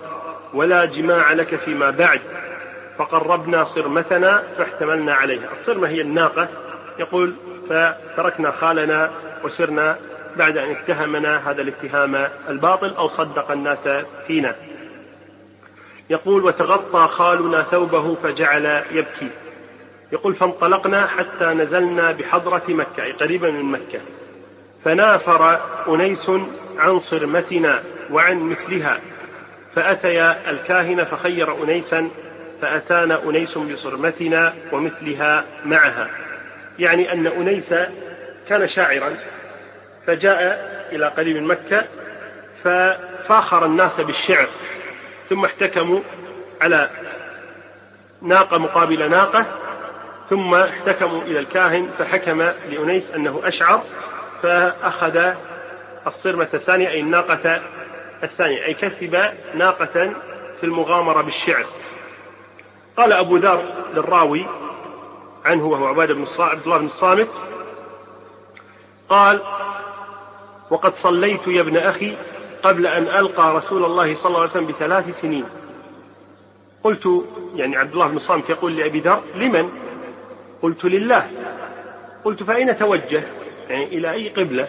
[0.54, 2.22] ولا جماع لك فيما بعد.
[2.98, 6.48] فقربنا صرمتنا فاحتملنا عليها الصرمة هي الناقة.
[7.00, 7.34] يقول
[7.70, 9.12] فتركنا خالنا
[9.44, 9.98] وسرنا
[10.38, 14.56] بعد أن اتهمنا هذا الاتهام الباطل أو صدق الناس فينا.
[16.10, 19.30] يقول وتغطى خالنا ثوبه فجعل يبكي.
[20.12, 24.00] يقول فانطلقنا حتى نزلنا بحضرة مكة أي قريبا من مكة.
[24.86, 26.32] فنافر أنيس
[26.80, 29.00] عن صرمتنا وعن مثلها.
[29.76, 32.10] فأتيا الكاهن فخير أنيسا
[32.62, 36.10] فأتانا أنيس بصرمتنا ومثلها معها.
[36.80, 37.74] يعني أن أنيس
[38.50, 39.16] كان شاعرا
[40.08, 41.86] فجاء إلى قريب مكة
[42.64, 44.48] ففاخر الناس بالشعر
[45.30, 46.00] ثم احتكموا
[46.62, 46.90] على
[48.22, 49.46] ناقة مقابل ناقة
[50.30, 53.84] ثم احتكموا إلى الكاهن فحكم لأنيس أنه أشعر
[54.44, 55.34] فأخذ
[56.08, 57.62] الصرمة الثانية أي الناقة
[58.24, 59.20] الثانية أي كسب
[59.56, 60.14] ناقة
[60.60, 61.66] في المغامرة بالشعر.
[62.98, 64.46] قال أبو ذر للراوي
[65.46, 67.30] عنه وهو عبادة بن عبد الله بن الصامت
[69.10, 69.42] قال
[70.70, 72.18] وقد صليت يا ابن أخي
[72.64, 75.46] قبل أن ألقى رسول الله صلى الله عليه وسلم بثلاث سنين.
[76.84, 79.70] قلت يعني عبد الله بن الصامت يقول لأبي ذر لمن؟
[80.62, 81.32] قلت لله.
[82.26, 83.24] قلت فأين توجه؟
[83.70, 84.68] يعني إلى أي قبلة؟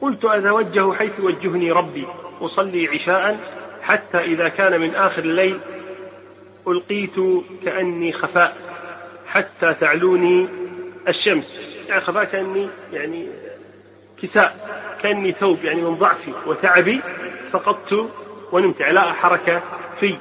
[0.00, 2.06] قلت أتوجه حيث يوجهني ربي
[2.40, 3.38] أصلي عشاء
[3.82, 5.60] حتى إذا كان من آخر الليل
[6.68, 7.14] ألقيت
[7.64, 8.56] كأني خفاء
[9.26, 10.48] حتى تعلوني
[11.08, 11.60] الشمس.
[11.88, 13.28] يعني خفاء كأني يعني
[14.22, 14.68] كساء
[15.02, 17.00] كأني ثوب يعني من ضعفي وتعبي
[17.52, 18.10] سقطت
[18.52, 18.82] ونمت.
[18.82, 19.62] لا حركة
[20.00, 20.14] في.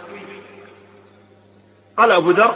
[1.98, 2.56] قال أبو ذر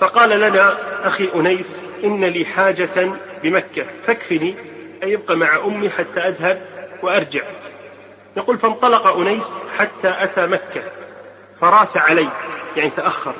[0.00, 0.76] فقال لنا
[1.08, 4.54] أخي أنيس إن لي حاجة بمكة فاكفني
[5.02, 6.62] أي يبقى مع أمي حتى أذهب
[7.02, 7.42] وأرجع.
[8.36, 9.44] يقول فانطلق أنيس
[9.78, 10.82] حتى أتى مكة.
[11.60, 12.28] فراس علي
[12.76, 13.34] يعني تأخر.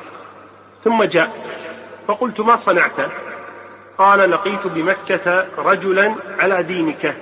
[0.85, 1.33] ثم جاء
[2.09, 3.11] فقلت ما صنعت؟
[3.98, 7.16] قال لقيت بمكة رجلا على دينك.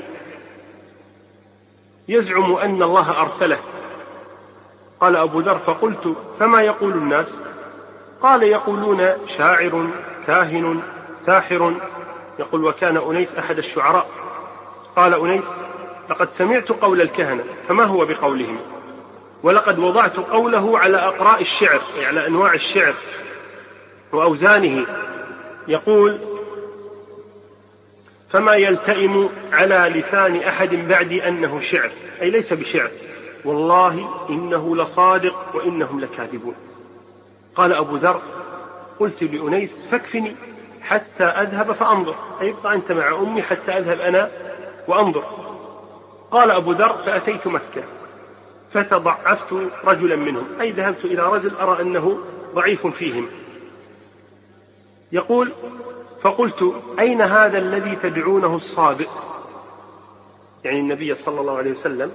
[2.09, 3.59] يزعم أن الله أرسله.
[5.01, 7.37] قال أبو ذر فقلت فما يقول الناس؟
[8.23, 9.87] قال يقولون شاعر
[10.27, 10.83] كاهن
[11.27, 11.75] ساحر.
[12.39, 14.07] يقول وكان أنيس أحد الشعراء.
[14.97, 15.45] قال أنيس
[16.11, 18.59] لقد سمعت قول الكهنة فما هو بقولهم؟
[19.43, 22.95] ولقد وضعت قوله على أقراء الشعر يعني على أنواع الشعر
[24.13, 24.87] وأوزانه.
[25.69, 26.19] يقول
[28.33, 31.91] فما يلتئم على لسان أحد بعدي أنه شعر
[32.23, 32.91] أي ليس بشعر.
[33.45, 36.55] والله إنه لصادق وإنهم لكاذبون.
[37.55, 38.23] قال أبو ذر
[39.01, 40.37] قلت لأنيس فاكفني
[40.83, 42.15] حتى أذهب فأنظر.
[42.41, 44.31] أي ابقى أنت مع أمي حتى أذهب أنا
[44.89, 45.25] وأنظر.
[46.31, 47.83] قال أبو ذر فأتيت مكة.
[48.77, 49.53] فتضعفت
[49.85, 50.47] رجلا منهم.
[50.61, 52.19] أي ذهبت إلى رجل أرى أنه
[52.55, 53.29] ضعيف فيهم.
[55.13, 55.53] يقول
[56.23, 59.09] فقلت أين هذا الذي تدعونه الصابئ
[60.65, 62.13] يعني النبي صلى الله عليه وسلم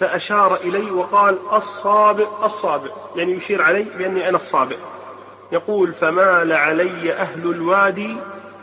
[0.00, 4.78] فأشار إلي وقال الصابئ الصابئ يعني يشير علي بأني أنا الصابئ
[5.52, 8.16] يقول فمال علي أهل الوادي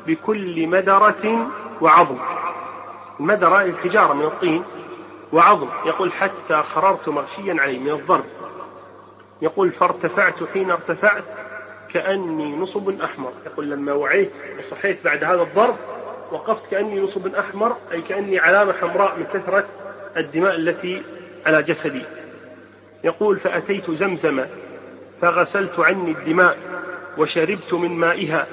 [0.08, 1.48] بكل مدرة
[1.82, 2.18] وعظم
[3.20, 4.64] المدرة الحجارة من الطين.
[5.34, 5.68] وعظم.
[5.86, 8.26] يقول حتى خررت مغشيا عليه من الضرب.
[9.42, 11.24] يقول فارتفعت حين ارتفعت
[11.94, 13.32] كأني نصب أحمر.
[13.46, 15.76] يقول لما وعيت وصحيت بعد هذا الضرب
[16.32, 19.66] وقفت كأني نصب أحمر أي كأني علامة حمراء من كثرة
[20.18, 21.04] الدماء التي
[21.46, 22.04] على جسدي.
[23.04, 24.46] يقول فأتيت زمزم
[25.22, 26.58] فغسلت عني الدماء
[27.18, 28.48] وشربت من مائها.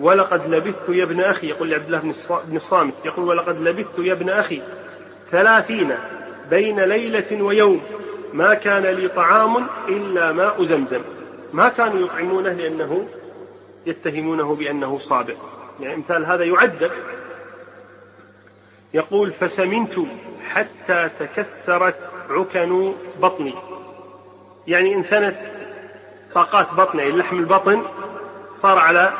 [0.00, 1.48] ولقد لبثت يا ابن أخي.
[1.48, 2.14] يقول لعبد الله
[2.46, 2.94] بن الصامت.
[3.04, 4.62] يقول ولقد لبثت يا ابن أخي
[5.30, 5.94] ثلاثين
[6.50, 7.80] بين ليلة ويوم.
[8.32, 11.00] ما كان لي طعام إلا ماء زمزم.
[11.52, 13.06] ما كانوا يطعمونه لأنه
[13.86, 15.34] يتهمونه بأنه صابع
[15.80, 16.90] يعني مثال هذا يعذب.
[18.94, 19.92] يقول فسمنت
[20.48, 21.96] حتى تكسرت
[22.30, 23.54] عكن بطني.
[24.66, 25.36] يعني انثنت
[26.34, 27.82] طاقات بطني يعني لحم البطن
[28.62, 29.12] صار على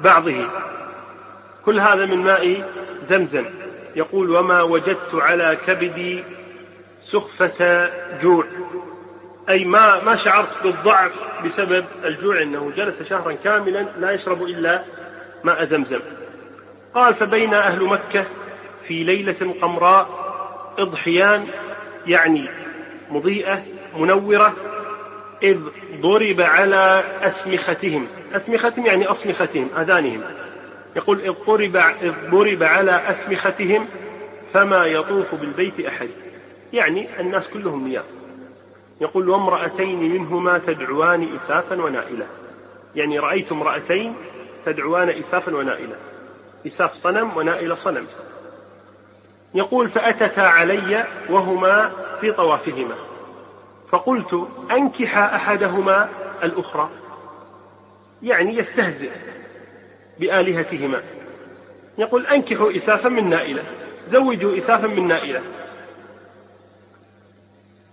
[0.00, 0.44] بعضه.
[1.64, 2.70] كل هذا من ماء
[3.10, 3.44] زمزم.
[3.96, 6.24] يقول وما وجدت على كبدي
[7.12, 7.90] سخفة
[8.22, 8.44] جوع.
[9.48, 11.12] أي ما ما شعرت بالضعف
[11.44, 14.82] بسبب الجوع أنه جلس شهرا كاملا لا يشرب إلا
[15.44, 16.00] ماء زمزم.
[16.94, 18.24] قال فبين أهل مكة
[18.88, 20.08] في ليلة قمراء
[20.78, 21.46] إضحيان
[22.06, 22.48] يعني
[23.10, 23.62] مضيئة
[23.96, 24.56] منورة
[25.42, 25.58] إذ
[26.00, 28.06] ضرب على أسمختهم.
[28.34, 30.20] أسمختهم يعني أصمختهم آذانهم.
[30.96, 33.88] يقول إذ ضرب, إذ ضرب على أسمختهم
[34.54, 36.08] فما يطوف بالبيت أحد.
[36.72, 38.04] يعني الناس كلهم نيام
[39.00, 42.26] يقول وامرأتين منهما تدعوان إسافا ونائلة.
[42.94, 44.14] يعني رأيت امرأتين
[44.66, 45.96] تدعوان إسافا ونائلة.
[46.66, 48.06] إساف صنم ونائلة صنم.
[49.54, 52.94] يقول فأتتا علي وهما في طوافهما.
[53.90, 56.08] فقلت أنكح أحدهما
[56.42, 56.88] الأخرى.
[58.22, 59.10] يعني يستهزئ
[60.20, 61.02] بآلهتهما.
[61.98, 63.62] يقول أنكحوا إسافا من نائلة.
[64.12, 65.42] زوجوا إسافا من نائلة.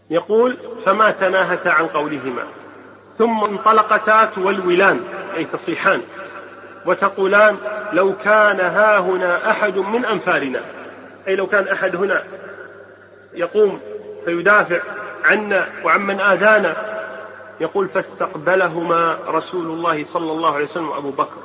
[0.10, 2.44] يقول فما تناهتا عن قولهما.
[3.18, 5.04] ثم انطلقتا تولولان
[5.38, 6.02] أي تصيحان
[6.86, 7.58] وتقولان
[7.94, 10.62] لو كان ها هنا أحد من أنفارنا.
[11.28, 12.24] أي لو كان أحد هنا
[13.34, 13.80] يقوم
[14.26, 14.80] فيدافع
[15.26, 16.76] عنا وعمن آذانا.
[17.60, 21.38] يقول فاستقبلهما رسول الله صلى الله عليه وسلم وأبو بكر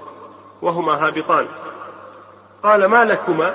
[0.62, 1.46] وهما هابطان.
[2.62, 3.54] قال ما لكما؟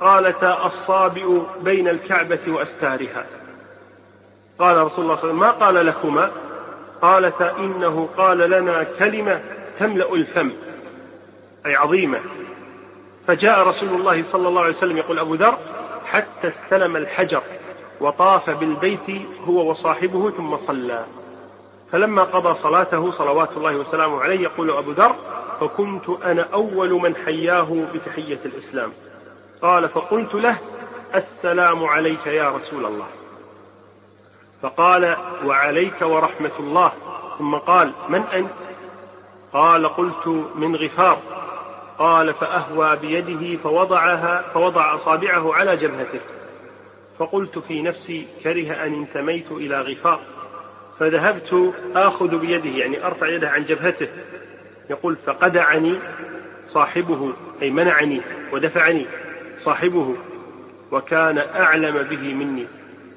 [0.00, 3.26] قالتا الصابئ بين الكعبة وأستارها.
[4.58, 6.30] قال رسول الله صلى الله عليه وسلم ما قال لكما؟
[7.02, 9.40] قالتا إنه قال لنا كلمة
[9.78, 10.50] تملأ الفم
[11.66, 12.20] أي عظيمة.
[13.26, 15.58] فجاء رسول الله صلى الله عليه وسلم يقول أبو ذر
[16.06, 17.42] حتى استلم الحجر
[18.00, 21.04] وطاف بالبيت هو وصاحبه ثم صلى.
[21.92, 25.16] فلما قضى صلاته صلوات الله وسلامه عليه يقول أبو ذر
[25.60, 28.92] فكنت أنا أول من حياه بتحية الإسلام.
[29.62, 30.58] قال فقلت له
[31.14, 33.06] السلام عليك يا رسول الله.
[34.62, 36.92] فقال وعليك ورحمة الله.
[37.38, 38.50] ثم قال من أنت؟
[39.52, 41.18] قال قلت من غفار.
[41.98, 46.20] قال فأهوى بيده فوضعها فوضع أصابعه على جبهته.
[47.18, 50.20] فقلت في نفسي كره أن انتميت إلى غفار.
[50.98, 54.08] فذهبت آخذ بيده يعني أرفع يده عن جبهته.
[54.90, 55.94] يقول فقدعني
[56.68, 58.20] صاحبه أي منعني
[58.52, 59.06] ودفعني
[59.64, 60.16] صاحبه
[60.92, 62.66] وكان أعلم به مني.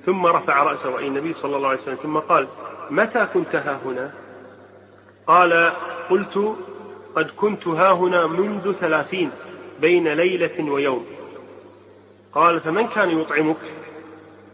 [0.06, 2.48] ثم رفع رأسه أي النبي صلى الله عليه وسلم ثم قال
[2.90, 4.12] متى كنت ها هنا؟
[5.28, 5.72] قال
[6.10, 6.56] قلت
[7.16, 9.32] قد كنت ها هنا منذ ثلاثين
[9.82, 11.06] بين ليلة ويوم.
[12.34, 13.58] قال فمن كان يطعمك؟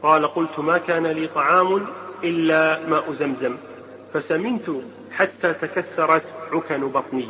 [0.03, 1.87] قال قلت ما كان لي طعام
[2.23, 3.57] إلا ماء زمزم
[4.13, 4.69] فسمنت
[5.11, 7.27] حتى تكسرت عكن بطني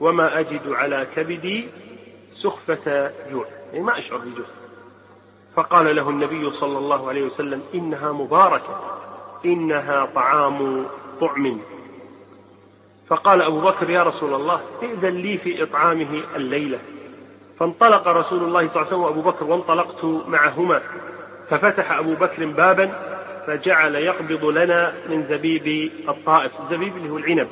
[0.00, 1.68] وما أجد على كبدي
[2.34, 3.46] سخفة جوع.
[3.72, 4.46] يعني ما أشعر بجوع.
[5.56, 8.80] فقال له النبي صلى الله عليه وسلم إنها مباركة
[9.44, 10.86] إنها طعام
[11.20, 11.58] طعم.
[13.08, 16.78] فقال أبو بكر يا رسول الله ائذن لي في إطعامه الليلة.
[17.58, 20.80] فانطلق رسول الله صلى الله عليه وسلم وأبو بكر وانطلقت معهما.
[21.50, 22.90] ففتح أبو بكر بابا
[23.46, 26.52] فجعل يقبض لنا من زبيب الطائف.
[26.60, 27.48] الزبيب اللي هو العنب.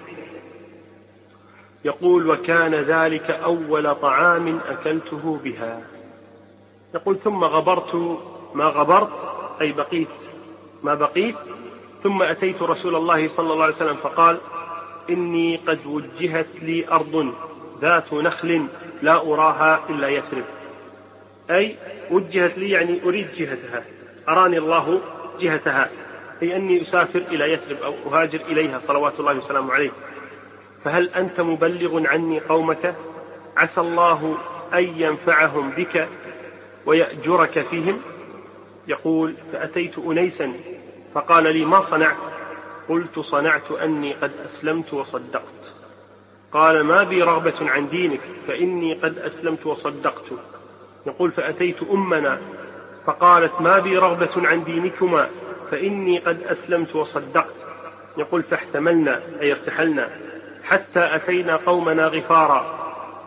[1.85, 5.81] يقول وكان ذلك أول طعام أكلته بها.
[6.95, 8.19] يقول ثم غبرت
[8.55, 9.11] ما غبرت
[9.61, 10.09] أي بقيت
[10.83, 11.37] ما بقيت
[12.03, 14.39] ثم أتيت رسول الله صلى الله عليه وسلم فقال
[15.11, 17.35] إني قد وجهت لي أرض
[17.81, 18.67] ذات نخل
[19.03, 20.45] لا أراها إلا يثرب.
[21.51, 21.77] أي
[22.11, 23.85] وجهت لي يعني أريد جهتها
[24.29, 25.01] أراني الله
[25.41, 25.91] جهتها
[26.43, 29.91] أي أني أسافر إلى يثرب أو أهاجر إليها صلوات الله وسلامه عليه.
[30.85, 32.95] فهل أنت مبلغ عني قومك؟
[33.57, 34.37] عسى الله
[34.75, 36.09] أن ينفعهم بك
[36.87, 38.01] ويأجرك فيهم؟
[38.89, 40.53] يقول فأتيت أنيسا
[41.15, 42.17] فقال لي ما صنعت؟
[42.89, 45.45] قلت صنعت أني قد أسلمت وصدقت.
[46.53, 50.25] قال ما بي رغبة عن دينك فإني قد أسلمت وصدقت.
[51.07, 52.39] يقول فأتيت أمنا.
[53.07, 55.29] فقالت ما بي رغبة عن دينكما
[55.71, 57.55] فإني قد أسلمت وصدقت.
[58.17, 60.09] يقول فاحتملنا أي ارتحلنا
[60.65, 62.81] حتى أتينا قومنا غفارا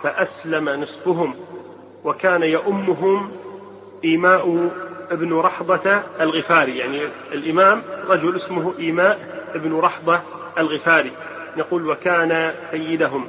[0.03, 1.35] فأسلم نصفهم
[2.03, 3.31] وكان يؤمهم
[4.03, 4.71] إيماء
[5.11, 6.77] ابن رحضة الغفاري.
[6.77, 10.21] يعني الإمام رجل اسمه إيماء ابن رحضة
[10.57, 11.11] الغفاري.
[11.57, 13.27] يقول وكان سيدهم.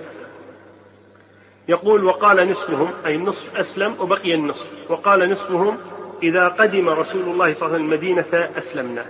[1.68, 2.90] يقول وقال نصفهم.
[3.06, 4.66] أي النصف أسلم وبقي النصف.
[4.88, 5.78] وقال نصفهم
[6.22, 9.06] إذا قدم رسول الله صلى الله عليه وسلم المدينة أسلمنا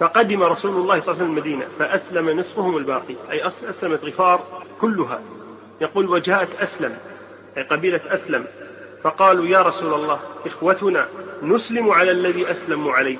[0.00, 3.14] فقدم رسول الله صلى الله عليه وسلم المدينة فأسلم نصفهم الباقي.
[3.30, 5.20] أي أسلمت غفار كلها.
[5.80, 6.96] يقول وجاءت أسلم.
[7.56, 8.46] أي قبيلة أسلم.
[9.02, 11.08] فقالوا يا رسول الله إخوتنا
[11.42, 13.18] نسلم على الذي أسلموا عليه.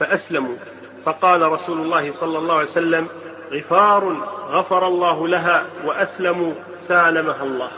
[0.00, 0.56] فأسلموا.
[1.04, 3.08] فقال رسول الله صلى الله عليه وسلم
[3.52, 4.16] غفار
[4.50, 6.52] غفر الله لها وأسلموا
[6.88, 7.70] سالمها الله.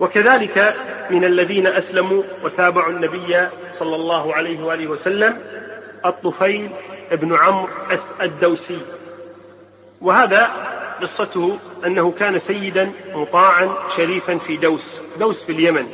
[0.00, 0.76] وكذلك
[1.10, 5.40] من الذين أسلموا وتابعوا النبي صلى الله عليه وآله وسلم
[6.06, 6.70] الطفيل
[7.12, 7.68] بن عمرو
[8.20, 8.80] الدوسي.
[10.00, 10.50] وهذا
[11.02, 15.86] قصته أنه كان سيدا مطاعا شريفا في دوس دوس في اليمن.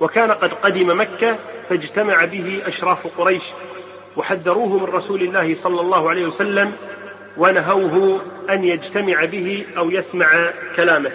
[0.00, 1.38] وكان قد قدم مكة
[1.68, 3.42] فاجتمع به أشراف قريش
[4.16, 6.72] وحذروه من رسول الله صلى الله عليه وسلم
[7.36, 10.26] ونهوه أن يجتمع به أو يسمع
[10.76, 11.10] كلامه.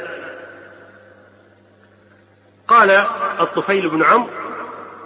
[2.68, 2.92] قال
[3.40, 4.30] الطفيل بن عمرو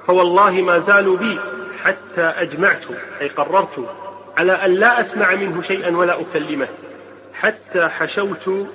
[0.08, 1.40] فوالله ما زالوا بي
[1.84, 2.84] حتى أجمعت
[3.22, 3.96] أي قررت
[4.38, 6.68] على أن لا أسمع منه شيئا ولا أكلمه.
[7.34, 8.68] حتى حشوت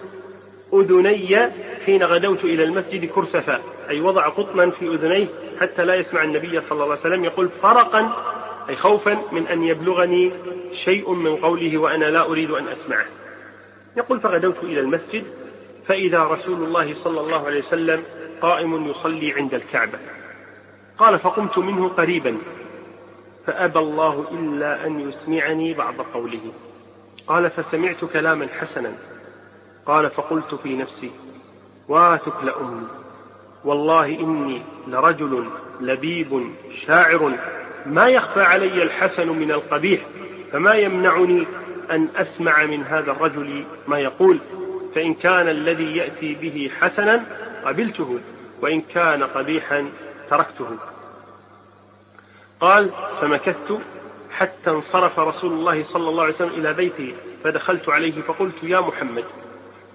[0.75, 1.51] أذني
[1.87, 3.61] حين غدوت إلى المسجد كرسفا.
[3.89, 5.27] أي وضع قطنا في أذنيه
[5.61, 8.13] حتى لا يسمع النبي صلى الله عليه وسلم يقول فرقا
[8.69, 10.33] أي خوفا من أن يبلغني
[10.73, 13.07] شيء من قوله وأنا لا أريد أن أسمعه.
[13.97, 15.25] يقول فغدوت إلى المسجد
[15.87, 18.03] فإذا رسول الله صلى الله عليه وسلم
[18.41, 19.99] قائم يصلي عند الكعبة.
[20.99, 22.39] قال فقمت منه قريبا
[23.47, 26.53] فأبى الله إلا أن يسمعني بعض قوله.
[27.29, 28.93] قال فسمعت كلاما حسنا.
[29.87, 31.11] قال فقلت في نفسي
[31.89, 32.87] واتك لأمي
[33.65, 35.49] والله إني لرجل
[35.81, 36.53] لبيب
[36.87, 37.33] شاعر.
[37.87, 40.01] ما يخفى علي الحسن من القبيح
[40.53, 41.47] فما يمنعني
[41.91, 44.39] أن أسمع من هذا الرجل ما يقول.
[44.95, 47.25] فإن كان الذي يأتي به حسنا
[47.65, 48.19] قبلته
[48.61, 49.89] وإن كان قبيحا
[50.31, 50.77] تركته.
[52.61, 53.79] قال فمكثت
[54.39, 57.15] حتى انصرف رسول الله صلى الله عليه وسلم إلى بيته
[57.45, 59.25] فدخلت عليه فقلت يا محمد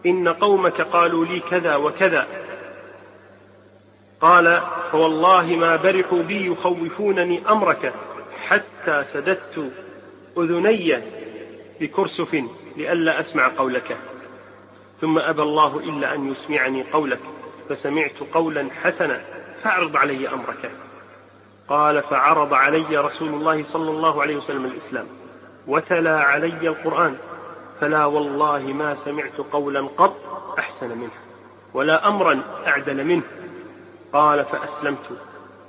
[0.05, 2.27] إن قومك قالوا لي كذا وكذا.
[4.21, 7.93] قال فوالله ما برحوا بي يخوفونني أمرك
[8.47, 9.71] حتى سددت
[10.37, 11.01] أذني
[11.81, 12.43] بكرسف
[12.77, 13.97] لئلا أسمع قولك.
[15.01, 17.19] ثم أبى الله إلا أن يسمعني قولك
[17.69, 19.21] فسمعت قولا حسنا
[19.63, 20.71] فأعرض علي أمرك.
[21.73, 25.05] قال فعرض علي رسول الله صلى الله عليه وسلم الإسلام
[25.67, 27.15] وتلا علي القرآن
[27.81, 30.15] فلا والله ما سمعت قولا قط
[30.59, 31.11] أحسن منه
[31.73, 33.21] ولا أمرا أعدل منه.
[34.13, 35.09] قال فأسلمت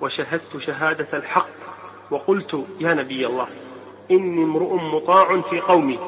[0.00, 1.48] وشهدت شهادة الحق
[2.10, 3.48] وقلت يا نبي الله
[4.10, 5.98] إني امرؤ مطاع في قومي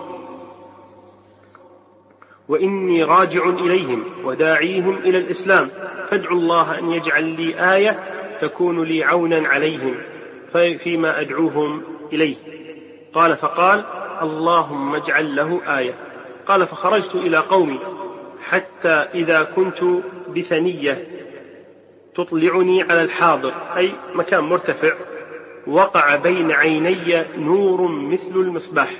[2.49, 5.71] وإني راجع إليهم وداعيهم إلى الإسلام
[6.11, 9.95] فادعوا الله أن يجعل لي آية تكون لي عونا عليهم
[10.53, 11.83] فيما أدعوهم
[12.13, 12.37] إليه.
[13.15, 13.85] قال فقال
[14.23, 15.95] اللهم اجعل له آية.
[16.47, 17.79] قال فخرجت إلى قومي
[18.43, 19.85] حتى إذا كنت
[20.37, 21.09] بثنية
[22.15, 24.95] تطلعني على الحاضر أي مكان مرتفع
[25.67, 28.91] وقع بين عيني نور مثل المصباح.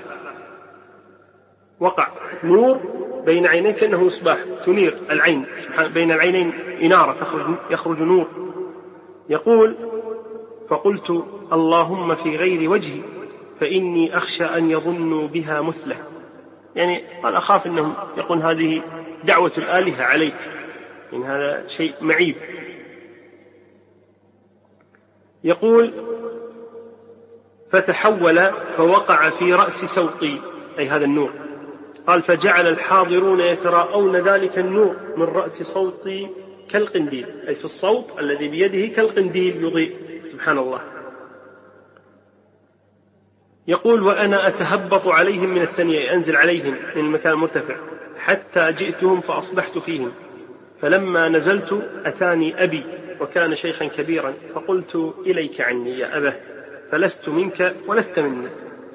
[1.79, 2.07] وقع
[2.43, 2.79] نور
[3.25, 5.45] بين عيني كأنه مصباح تنير العين
[5.93, 8.27] بين العينين إنارة تخرج يخرج نور.
[9.29, 9.75] يقول
[10.69, 13.01] فقلت اللهم في غير وجهي
[13.59, 16.03] فإني أخشى أن يظنوا بها مثلة.
[16.75, 18.81] يعني قال أخاف أنهم يقول هذه
[19.23, 20.35] دعوة الآلهة عليك
[21.13, 22.35] إن هذا شيء معيب.
[25.43, 25.93] يقول
[27.71, 30.39] فتحول فوقع في رأس سوقي
[30.79, 31.31] أي هذا النور.
[32.07, 36.29] قال فجعل الحاضرون يتراءون ذلك النور من رأس صوتي
[36.69, 39.95] كالقنديل أي في الصوت الذي بيده كالقنديل يضيء.
[40.31, 40.81] سبحان الله
[43.67, 47.77] يقول وأنا أتهبط عليهم من الثنية أنزل عليهم من المكان المرتفع
[48.17, 50.11] حتى جئتهم فأصبحت فيهم.
[50.81, 52.83] فلما نزلت أتاني أبي
[53.21, 56.33] وكان شيخا كبيرا فقلت إليك عني يا أبه
[56.91, 58.47] فلست منك ولست مني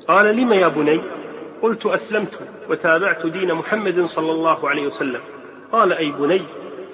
[0.09, 1.01] قال لم يا بني؟
[1.63, 2.39] قلت أسلمت
[2.71, 5.21] وتابعت دين محمد صلى الله عليه وسلم.
[5.73, 6.43] قال أي بني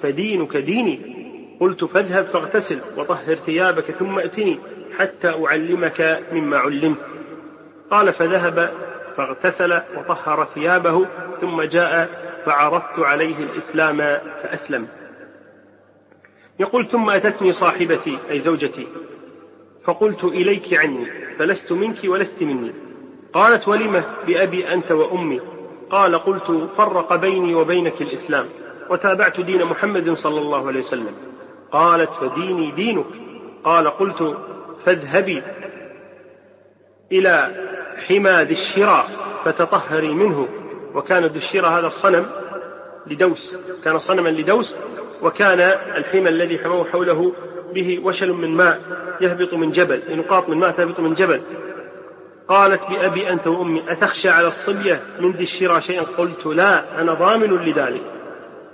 [0.03, 1.19] فدينك ديني.
[1.59, 4.59] قلت فاذهب فاغتسل وطهر ثيابك ثم ائتني
[4.97, 6.97] حتى أعلمك مما علمت.
[7.91, 8.73] قال فذهب
[9.17, 11.05] فاغتسل وطهر ثيابه
[11.41, 12.09] ثم جاء
[12.45, 13.97] فعرضت عليه الإسلام
[14.43, 14.87] فأسلم.
[16.59, 18.87] يقول ثم أتتني صاحبتي أي زوجتي.
[19.83, 21.05] فقلت إليك عني
[21.39, 22.73] فلست منك ولست مني.
[23.33, 25.41] قالت ولم بأبي أنت وأمي؟
[25.89, 28.45] قال قلت فرق بيني وبينك الإسلام.
[28.89, 31.13] وتابعت دين محمد صلى الله عليه وسلم.
[31.71, 33.05] قالت فديني دينك.
[33.63, 34.37] قال قلت
[34.85, 35.43] فاذهبي
[37.11, 37.51] إلى
[38.07, 39.03] حمى ذي الشرى
[39.45, 40.47] فتطهري منه.
[40.95, 42.25] وكان ذو الشرى هذا الصنم
[43.07, 43.55] لدوس.
[43.83, 44.75] كان صنما لدوس
[45.21, 45.59] وكان
[45.97, 47.33] الحمى الذي حموه حوله
[47.73, 48.79] به وشل من ماء
[49.21, 51.41] يهبط من جبل نقاط من ماء تهبط من جبل.
[52.47, 57.55] قالت بأبي أنت وأمي أتخشى على الصبية من ذي الشرى شيئا؟ قلت لا أنا ضامن
[57.65, 58.01] لذلك.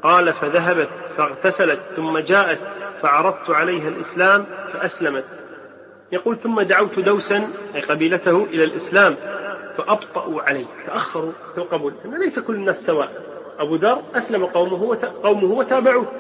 [0.04, 2.60] قال فذهبت فاغتسلت ثم جاءت
[3.02, 5.26] فعرضت عليها الإسلام فأسلمت.
[6.12, 9.16] يقول ثم دعوت دوسا أي قبيلته إلى الإسلام
[9.78, 11.94] فأبطأوا عليه تأخروا في القبول.
[12.06, 13.10] أن ليس كل الناس سواء.
[13.60, 16.12] أبو ذر أسلم قومه قومه وتابعوه.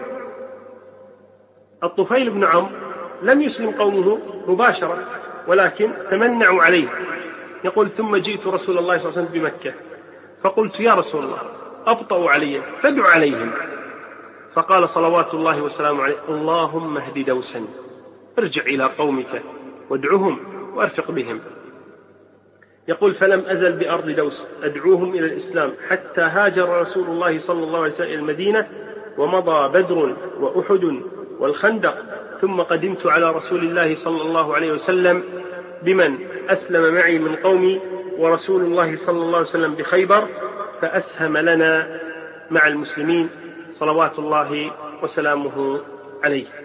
[1.84, 2.70] الطفيل بن عمرو
[3.22, 4.98] لم يسلم قومه مباشرة
[5.48, 6.88] ولكن تمنعوا عليه.
[7.64, 9.74] يقول ثم جئت رسول الله صلى الله عليه وسلم بمكة.
[10.44, 11.40] فقلت يا رسول الله
[11.88, 13.52] أبطأوا علي فادع عليهم.
[14.56, 17.66] فقال صلوات الله وسلامه عليه اللهم اهد دوسا
[18.40, 19.44] ارجع إلى قومك
[19.90, 20.40] وادعهم
[20.76, 21.42] وأرفق بهم.
[22.88, 27.94] يقول فلم أزل بأرض دوس أدعوهم إلى الإسلام حتى هاجر رسول الله صلى الله عليه
[27.94, 28.68] وسلم إلى المدينة
[29.18, 31.02] ومضى بدر وأحد
[31.40, 31.96] والخندق
[32.42, 35.24] ثم قدمت على رسول الله صلى الله عليه وسلم
[35.84, 36.18] بمن
[36.50, 37.82] أسلم معي من قومي
[38.18, 40.28] ورسول الله صلى الله عليه وسلم بخيبر
[40.82, 42.00] فأسهم لنا
[42.52, 43.30] مع المسلمين
[43.72, 44.72] صلوات الله
[45.02, 45.82] وسلامه
[46.24, 46.65] عليه.